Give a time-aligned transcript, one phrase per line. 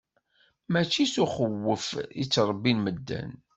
[0.71, 1.87] Mačči s uxewwef
[2.21, 3.29] i ttṛebbin medden.